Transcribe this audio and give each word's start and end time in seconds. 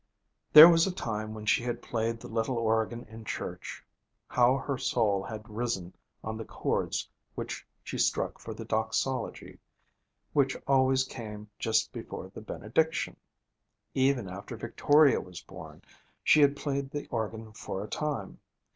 There 0.51 0.67
was 0.67 0.87
a 0.87 0.91
time 0.91 1.35
when 1.35 1.45
she 1.45 1.61
had 1.61 1.79
played 1.83 2.19
the 2.19 2.27
little 2.27 2.57
organ 2.57 3.03
in 3.03 3.23
church. 3.23 3.85
How 4.27 4.55
her 4.57 4.75
soul 4.75 5.21
had 5.21 5.47
risen 5.47 5.93
on 6.23 6.37
the 6.37 6.43
chords 6.43 7.07
which 7.35 7.67
she 7.83 7.99
struck 7.99 8.39
for 8.39 8.55
the 8.55 8.65
Doxology, 8.65 9.59
which 10.33 10.57
always 10.65 11.03
came 11.03 11.51
just 11.59 11.93
before 11.93 12.29
the 12.29 12.41
benediction! 12.41 13.15
Even 13.93 14.27
after 14.27 14.57
Victoria 14.57 15.21
was 15.21 15.41
born, 15.43 15.83
she 16.23 16.41
had 16.41 16.55
played 16.57 16.89
the 16.89 17.05
organ 17.09 17.51
for 17.53 17.83
a 17.83 17.87
time. 17.87 18.39